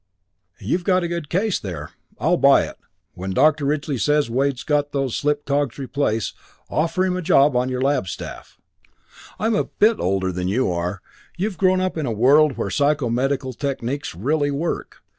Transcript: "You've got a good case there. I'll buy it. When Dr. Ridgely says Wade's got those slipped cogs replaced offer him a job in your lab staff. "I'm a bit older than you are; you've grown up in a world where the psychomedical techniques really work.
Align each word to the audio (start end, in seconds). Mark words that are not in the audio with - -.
"You've 0.59 0.83
got 0.83 1.03
a 1.03 1.07
good 1.07 1.29
case 1.29 1.59
there. 1.59 1.91
I'll 2.19 2.35
buy 2.37 2.63
it. 2.63 2.79
When 3.13 3.35
Dr. 3.35 3.65
Ridgely 3.65 3.99
says 3.99 4.31
Wade's 4.31 4.63
got 4.63 4.93
those 4.93 5.15
slipped 5.15 5.45
cogs 5.45 5.77
replaced 5.77 6.33
offer 6.71 7.05
him 7.05 7.15
a 7.15 7.21
job 7.21 7.53
in 7.53 7.69
your 7.69 7.81
lab 7.81 8.07
staff. 8.07 8.57
"I'm 9.37 9.53
a 9.53 9.65
bit 9.65 9.99
older 9.99 10.31
than 10.31 10.47
you 10.47 10.71
are; 10.71 11.03
you've 11.37 11.59
grown 11.59 11.81
up 11.81 11.99
in 11.99 12.07
a 12.07 12.11
world 12.11 12.57
where 12.57 12.69
the 12.69 12.73
psychomedical 12.73 13.53
techniques 13.55 14.15
really 14.15 14.49
work. 14.49 15.03